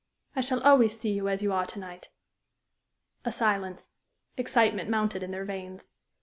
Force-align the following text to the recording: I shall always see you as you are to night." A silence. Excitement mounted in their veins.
I 0.35 0.41
shall 0.41 0.63
always 0.63 0.99
see 0.99 1.11
you 1.11 1.27
as 1.29 1.43
you 1.43 1.53
are 1.53 1.67
to 1.67 1.77
night." 1.77 2.09
A 3.23 3.31
silence. 3.31 3.93
Excitement 4.35 4.89
mounted 4.89 5.21
in 5.21 5.29
their 5.29 5.45
veins. 5.45 5.93